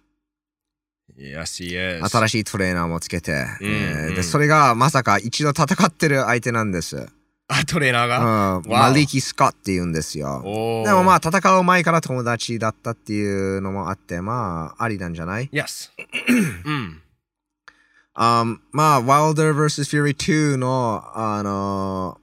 [1.16, 2.08] Yes, he is.
[2.08, 7.08] 新しいトレーナーもつけて、うんうんえーで、それがまさか一度戦ってる相手なんです。
[7.52, 8.90] あ、トレーナーうん、が。
[8.90, 10.42] マリキ・スコって言うんですよ。
[10.86, 15.90] でもまあ戦う前から友達だったっていうのもあって、まあありなんじゃない？Yes.
[16.64, 17.02] うん。
[18.14, 19.84] あまあ、Wilder vs.
[19.84, 22.18] Fury 2の、あの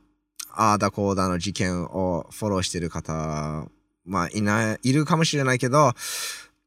[0.53, 3.65] あーだこーだの事件をフォローしてる方、
[4.05, 5.93] まあいない、いるかもしれないけど、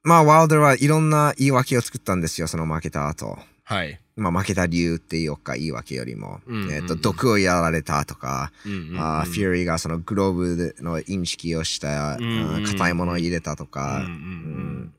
[0.03, 3.39] まあ、Wilder はいろんな言い訳を作ったんですよ、その負けた後。
[3.71, 4.01] はい。
[4.17, 6.75] まあ、負けた理由っていうか言い訳よりも、うんうんうん。
[6.75, 9.01] えっ、と、毒をやられたとか、うんうんうん。
[9.01, 14.95] あーフューリーがそのグローブのインチキをした、うんうんいものを入れたとか、うんうんうん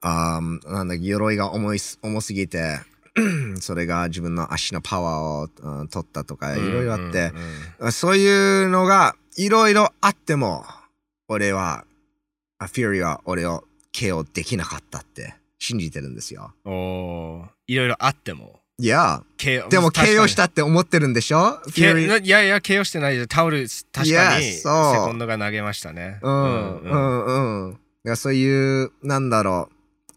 [0.00, 2.80] あーなんだ鎧が重いす重すぎて
[3.60, 7.32] それが自分の足のパワーを、うん取ったとかいろいろあって、
[7.80, 10.64] うんそういうのがいろいろあっても
[11.28, 11.84] 俺は
[12.58, 16.52] あフューリーは俺を KO できなかったって信じてるんですよ。
[16.64, 18.60] うんおーいろいろあっても。
[18.78, 21.58] いやでも確かに KO したって思ってるんでしょ？
[21.74, 23.26] いやいや、KO してないです。
[23.26, 26.18] タオル、確かに、いやセそうコンドが投げましたね。
[26.22, 27.72] うんうんうん。
[27.72, 30.12] だからそういう、なんだろう。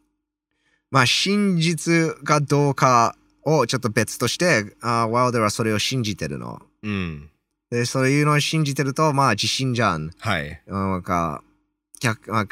[0.91, 6.61] まあ、真実かどうかをちょっと別として、あワイルドはそれを信じてるの。
[6.83, 7.29] うん。
[7.71, 10.11] で、そういうのを信じてると、まあ、自信じゃん。
[10.19, 10.61] はい。
[10.67, 11.43] なんか、
[12.01, 12.47] 逆、まあ、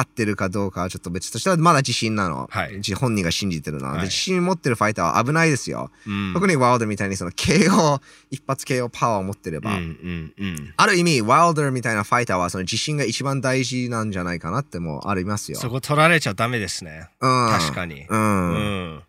[0.00, 2.48] 合ってるかどうかはちょっと別としては、まだ自信なの。
[2.50, 3.88] はい自本人が信じてるの。
[3.88, 5.90] はいで自信持ってるファイターは危ないですよ。
[6.06, 9.72] うん特にワイルドみたいにその KO、一発 KO パワーを持ってれば。
[9.72, 10.74] うんうんうん。
[10.76, 15.58] ある意味、ワイルドみたいなファイターはその自信が一番大事なんじゃないかなってもありますよ。
[15.58, 17.08] そこ取られちゃダメですね。
[17.20, 18.06] うん、確かに。
[18.06, 18.06] う。
[18.10, 19.02] うんん。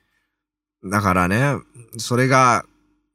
[0.89, 1.57] だからね、
[1.97, 2.65] それが、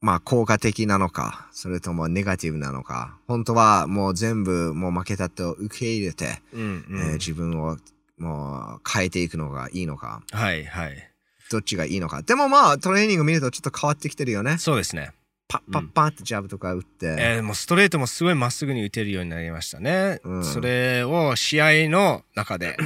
[0.06, 7.12] まあ効果的なのか、それともネガティブなのか、本当はもう全部もう負けたと受け入れて、うんうえーん。
[7.14, 7.76] 自分を
[8.16, 11.10] もう変えていくのがいいのか、はいはい。
[11.50, 12.22] どっちがいいのか。
[12.22, 14.58] でもまあトレーニング見るとちょっと変わってきてるよね。
[14.58, 15.10] そうですね。
[15.48, 17.16] パッパッパッってジャブとか打って。
[17.18, 20.20] えー、もうストレートもすごいまっすぐに打てるようになりましたね。
[20.22, 22.76] うんそれを試合の中で、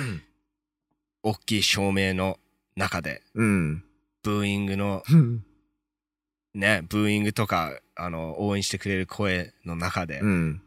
[1.23, 2.39] 大きい照明の
[2.77, 3.85] 中で、うん。
[4.23, 5.03] ブーイングの
[6.55, 10.63] ね、ブーイングとか、あの、応援してくれる声の中でう、ん。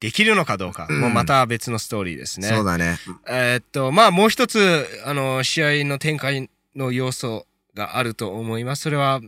[0.00, 2.48] できるのかどうか、うんもうまた別のストーリーですね。
[2.48, 2.98] そうだね。
[3.28, 8.82] えーっと、まあもう一つ、あの、試合の展開の要素があると思います。
[8.82, 9.20] それは、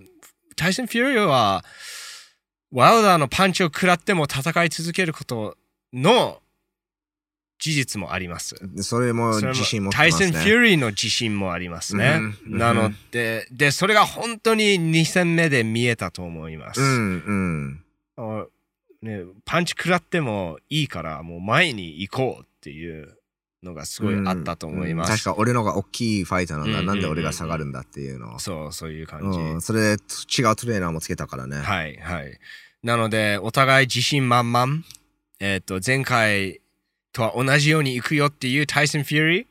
[0.57, 1.64] タイソン・フューリーは、
[2.72, 5.57] ワイルダーのパンチを食らっても戦い続けること
[5.92, 6.40] の
[7.58, 8.56] 事実もあります。
[8.82, 10.32] それも自信持ってタイソン・。
[10.32, 12.20] フューリーの自信もありますね。
[12.46, 16.80] うんなので、で、それが本当に2戦目で見えたと思います。
[16.80, 17.84] うん
[18.16, 18.42] うん。
[18.42, 18.46] あ
[19.02, 23.18] ね、パンチ食らってもいいから、もう前に行こうっていう
[23.62, 25.10] のがすごいあったと思います。
[25.10, 26.80] うん確か俺のが大きいファイターなんだ。
[26.80, 28.38] うんなんで俺が下がるんだっていうのを。
[28.38, 29.38] そう、そういう感じ。
[29.38, 31.58] うん、それで違うトレーナーもつけたからね。
[31.58, 32.38] はい、はい。
[32.82, 34.82] なので、お互い自信満々。
[35.40, 36.60] えっ、と、前回
[37.14, 39.46] とは同じように行くよっていうタイソン・フューリー。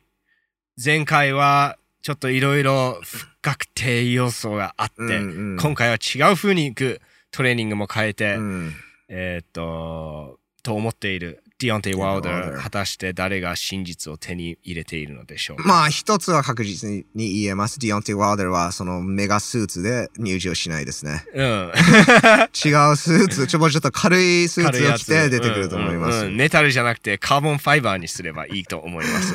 [0.82, 5.58] 前回はちょっといろいろ不確定要素があって、うんうん。
[5.58, 7.00] 今回は違う風に行く
[7.30, 8.72] トレーニングも変えて、うん。
[9.08, 15.62] えっ、と、と思っているディオンテイ・ワイルダー、果たして誰が真実を手に入れているのでしょうか？
[15.66, 17.78] まあ一つは確実に言えます。
[17.80, 21.24] ディオンティ・ワイルダーはそのメガスーツで入場しないですね。
[21.34, 21.44] うん。
[21.44, 26.16] 違うスーツ、ちょもうちょっと軽いスーツを着て出てくると思います。
[26.16, 29.34] うんうんうんメタルじゃなくてカーボンファイバーにすればいいと思います。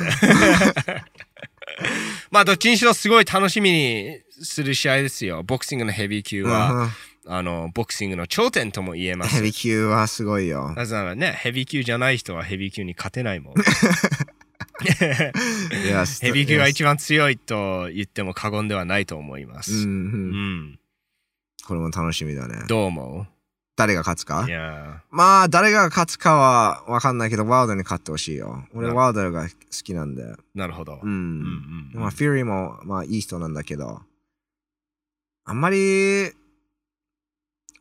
[2.30, 5.42] まあどっちにしろすごい楽しみにする試合ですよ。
[5.42, 6.90] ボクシングのヘビー級は、うん
[7.32, 9.36] あの、ボクシングの頂点とも言えます。
[9.38, 10.72] ヘビー級はすごいよ。
[10.74, 13.54] なぜならね、ヘビー級じゃない人はヘビー級に勝てないもん。
[14.80, 19.72] ヘビー級が一番強いと言っても過言ではないと思います。
[19.72, 20.78] うんううんん。
[21.66, 22.64] これも楽しみだね。
[22.66, 23.26] どう思
[23.76, 24.42] 誰が勝つか？
[24.44, 28.66] ういやまあ、誰が勝つかはわかんないけど、ワールドに勝ってほしいよ。
[28.74, 30.22] 俺、なワールドが好きなんで。
[30.24, 30.94] ーなるほど。
[30.94, 31.90] ううんん。
[31.94, 34.02] うんまあ、フューリーも、まあ、いい人なんだけど、
[35.44, 36.32] あんまり、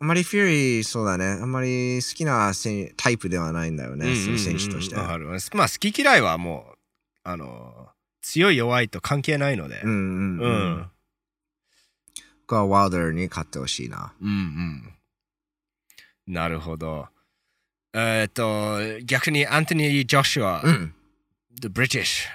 [0.02, 1.26] あんまりフューリー、そうだね。
[1.26, 4.96] あんまり好きな選タイプではないんだよね、そういう選手として。
[4.96, 6.78] まあ好き嫌いはもう
[7.24, 7.90] あの
[8.22, 10.92] 強い弱いと関係ないので、うんうんううんん。
[12.48, 14.14] 僕はワールドに勝ってほしいな。
[14.22, 14.94] うんうん
[16.34, 17.08] なるほど
[17.94, 20.94] えっ、と逆にアントニー・ジョシュア、うん。
[21.60, 22.28] The British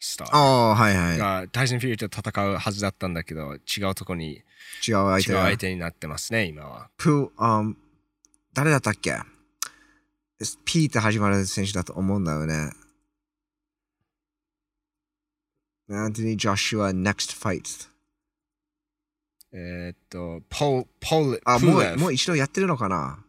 [0.00, 1.18] Star ああ、はいはい。
[1.18, 4.42] がタイソン・フューリーと戦うはずだったんだけど違うとこに
[4.86, 7.76] 違う相違う相手になってますね今はプー、あん
[8.52, 9.16] 誰だったっけ
[10.64, 12.72] ?P って始まる選手だと思うんだよね。
[15.88, 17.88] アントニー・ジョシュア、next fight。
[19.52, 23.22] えっ、とポーポールあ、もう、もう一度やってるのかな？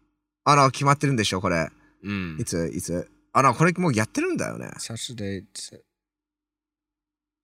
[0.43, 1.69] あの、決まってるんでしょ、これ。
[2.03, 3.09] うんいつ、いつ？
[3.33, 4.71] あの、これもうやってるんだよね。
[4.79, 5.43] サスデー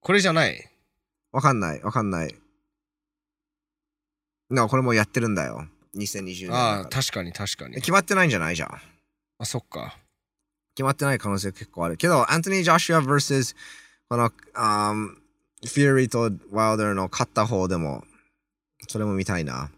[0.00, 0.70] これじゃない
[1.30, 2.34] わかんない、わかんない。
[4.54, 5.66] な、これもうやってるんだよ。
[5.96, 6.52] 2020年。
[6.52, 8.80] ああ確かに確かに決まってないんじゃないじゃん。
[9.38, 9.96] あそっか
[10.74, 11.96] 決まってない可能性結構ある。
[11.96, 13.54] けど、アントニー・ジョシュア vs
[14.08, 15.06] この、あー
[15.66, 18.04] フューリーとワイルダーの勝った方でも、
[18.88, 19.70] それも見たいな。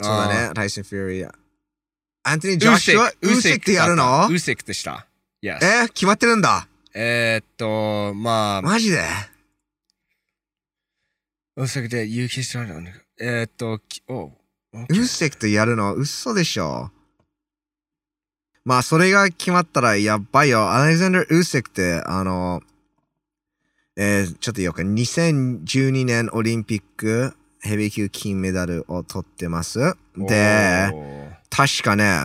[0.00, 1.30] そうだね、タイソン・フューリー。
[2.22, 4.28] アントニー・ジョシュア、ウーセックってやるの？
[4.28, 5.06] ウーセックでした。
[5.42, 6.68] Yes え決まってるんだ。
[6.94, 9.02] えーっと、まあ、マジで？
[11.58, 12.88] ウーセックで有機質なの
[13.20, 16.92] えーっと、きおウーセックってやるの嘘でしょ。
[18.64, 20.70] まあ、それが決まったらやばいよ。
[20.70, 22.62] アレクサンダー・ウーセックって、あの、
[23.96, 24.82] えーちょっと言おうか。
[24.82, 29.96] 2012年オリンピックヘビー級金メダルを取ってます。
[30.16, 30.92] で、
[31.50, 32.20] 確かね、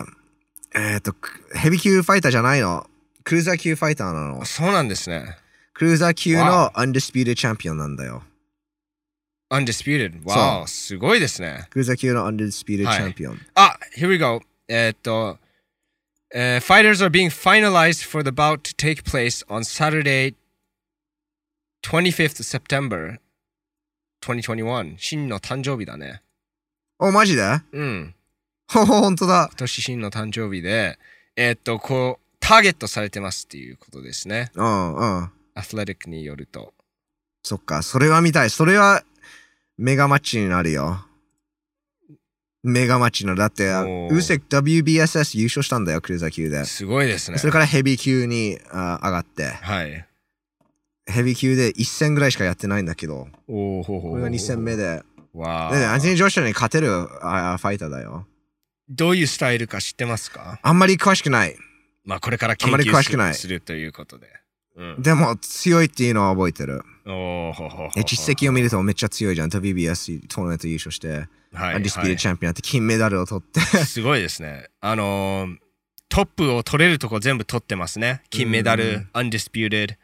[0.76, 1.12] えっ、と、
[1.56, 2.86] ヘビー級ファイターじゃないの。
[3.24, 4.44] クルーザー級ファイターなの。
[4.44, 5.38] そうなんですね。
[5.72, 8.22] クルーザー級のアンディスピュートチャンピオンなんだよ。
[9.54, 10.24] Undisputed。
[10.28, 11.66] わお、すごいですね。
[11.70, 13.40] クルーザー級のアンディスピュートチャンピオン。
[13.54, 14.40] あ、here we go.
[14.68, 15.38] えーっと、
[16.34, 20.34] えー fighters are being finalized for the bout to take place on Saturday
[21.82, 23.18] 25th September
[24.22, 24.96] 2021.
[24.98, 26.22] 真の誕生日だね。
[26.98, 28.14] お、マジでうん。
[28.68, 29.48] ほほ、ほんとだ。
[29.50, 30.98] 今年真の誕生日で、
[31.36, 34.50] えーっと、こう、ターゲットされてますっていうことですね。
[34.54, 35.30] うんうん。
[35.54, 36.72] アスレティックによると。
[37.42, 38.50] そっか、それは見たい。
[38.50, 39.02] それは
[39.76, 41.04] メガマッチになるよ。
[42.62, 43.34] メガマッチの。
[43.34, 46.64] だって、ウーセック WBSS 優勝したんだよ、クルーザー級で。
[46.64, 47.38] すごいですね。
[47.38, 50.06] それからヘビー級にあ上がって、はい。
[51.06, 55.02] ヘビー級で1戦ぐらいしかやってないんだけど、おおほほほこれが2戦目で。
[55.34, 58.26] わで、アントニー・ージョシュアに勝てるあファイターだよ。
[58.88, 60.60] どういうスタイルか知ってますか？
[60.62, 61.56] あんまり詳しくない。
[62.04, 64.28] まあこれから研あんまり詳しく究ないすするということで。
[64.76, 66.82] うん、でも強いっていうのは覚えてる。
[67.04, 69.50] 実績を見るとめっちゃ強いじゃん。
[69.50, 73.60] WBS トーナメント優勝して、はいアンディスピーはいドチャンピオンって金メダルを取って。
[73.60, 74.68] すごいですね。
[74.80, 75.56] あのー
[76.08, 78.22] トップを取れるとこ全部取ってますね。
[78.30, 79.96] 金メダうルん、undisputed。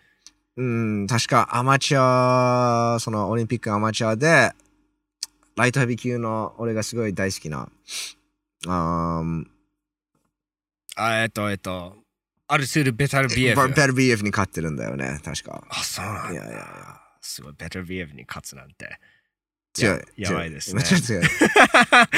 [0.57, 4.51] うん、確かアマチュア、そのオリンピックアマチュアで、
[5.57, 7.69] ライトヘビー級の俺がすごい大好きな、
[8.67, 9.23] あ
[11.23, 11.97] えっと、えっと、
[12.53, 13.57] アルツール・ベテルビエフ。
[13.57, 15.63] ベテルビエフに勝ってるんだよね、確か。
[15.71, 16.33] あ、そうなんだ。
[16.33, 18.99] いやいやいやすごい、ベテルビエフに勝つなんて。
[19.73, 19.99] 強い。
[20.17, 21.23] ややばいですねめっちゃ強い。
[21.23, 21.27] う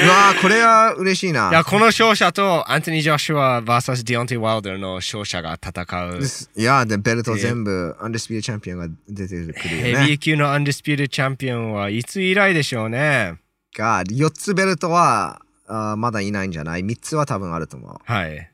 [0.09, 1.49] わーこれは嬉しいな。
[1.51, 6.19] いや、この勝者とアントニー・ジョシュア vs ディオンティ・ワイルダーの勝者が戦う。
[6.55, 10.17] いや、で、ベルト全部、アンディスピューチャンピオンが出てくるよねヘビー。
[10.17, 13.35] 級のアンディスピュートチャンピオンはいつ以来でしょうね？
[13.77, 17.97] が、4つベルトはあーまだいないんじゃない ?3 つは多分あると思う。
[18.03, 18.49] はい。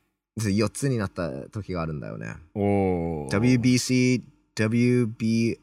[0.46, 2.36] で4つになった時があるんだよね。
[2.56, 4.22] WBC、
[4.56, 5.58] WBO、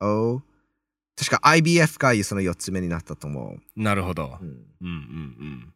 [0.00, 4.44] 確か IBF がその4つ目になったと思なるほどう。。
[4.44, 5.72] うんうん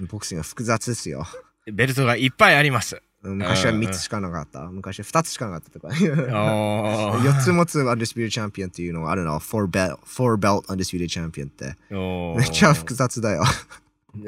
[0.00, 1.26] うんボクシングは複雑ですよ。
[1.66, 1.76] うん。
[1.76, 3.02] ベルトがいっぱいあります。
[3.22, 4.62] 昔は3つしかなかった。
[4.70, 5.88] 昔は2つしかなかったとか。
[5.88, 9.38] おー4つ持つアンディスピュートチャンピオンっていうのがあるの。
[9.38, 11.76] 4 belt, 4 belt アンディスピュートチャンピオンって。
[11.90, 13.44] めっちゃ複雑だよ。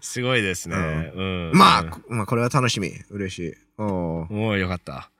[0.00, 0.76] すごいですね。
[0.76, 1.50] うん。
[1.54, 2.92] まあ、こまあ、これは楽しみ。
[3.10, 3.54] 嬉しい。
[3.78, 5.10] おーもうよかった。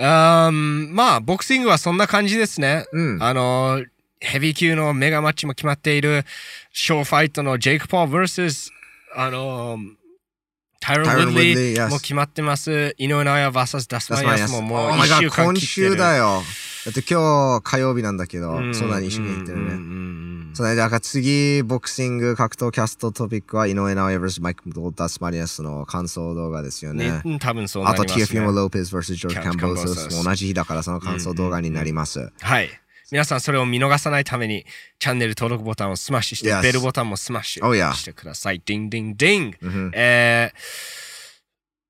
[0.00, 2.86] あーまあ、ボクシングはそんな感じですね。
[2.92, 3.22] うん。
[3.22, 3.84] あの、
[4.20, 6.24] ヘビー級のメガマッチも決まっている、
[6.72, 8.70] ショーファイトのジェイク・ポール vs、
[9.16, 9.78] あの、
[10.80, 12.94] タイロン・ウッドリーも決まってます。
[12.98, 15.56] 井上尚弥 VS ダスマイヤスももう Oh my 1 god 週間今。
[15.60, 16.42] 週だよ。
[16.86, 19.64] だって今日火曜日なんだけど、うんそうだね、一緒に行ってるね。
[19.64, 24.62] うんうんうんそれで、だから次、ボクシング格闘キャストトピックは井上尚弥 vs マイク・
[24.94, 27.10] ダスマリアスの感想動画ですよね。
[27.10, 28.26] ね、うん多分そうなあと、ります、ね。
[28.26, 32.32] ティアフィモ・ロペス vs ジョージ・キャンボーキャンボーソスソスも同じ日だからその感想動画になります。
[32.40, 32.70] はい。
[33.10, 34.66] 皆さんそれを見逃さないために
[34.98, 36.62] チャンネル登録ボタンをスマッシュして、Yes.
[36.62, 37.94] ベルボタンもスマッシ Oh, ュ yeah.
[37.94, 38.60] してください。
[38.64, 39.54] ディンディンディン。
[39.62, 40.52] うんえ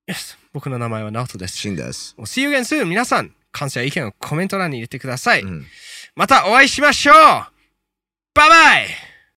[0.07, 1.57] ー、Yes 僕の名前はナオトです。
[1.57, 2.15] シンです。
[2.19, 2.85] See you again soon!
[2.85, 5.41] 皆さん、感想や意見をコメント欄に入れてください。
[5.41, 5.65] うん
[6.15, 7.15] またお会いしましょう
[8.33, 9.18] バイバイ。